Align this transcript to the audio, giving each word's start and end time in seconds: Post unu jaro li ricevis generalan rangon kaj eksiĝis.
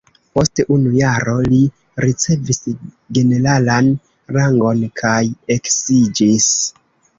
Post 0.37 0.59
unu 0.75 0.93
jaro 0.99 1.35
li 1.51 1.59
ricevis 2.05 2.63
generalan 3.19 3.93
rangon 4.41 4.83
kaj 5.05 5.23
eksiĝis. 5.61 6.53